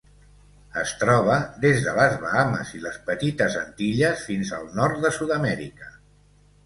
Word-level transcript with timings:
Es 0.83 0.93
troba 1.01 1.35
des 1.65 1.83
de 1.87 1.93
les 1.99 2.15
Bahames 2.23 2.71
i 2.79 2.83
les 2.85 2.97
Petites 3.11 3.59
Antilles 3.63 4.25
fins 4.31 4.53
al 4.61 4.67
nord 4.81 4.99
de 5.09 5.13
Sud-amèrica. 5.19 5.93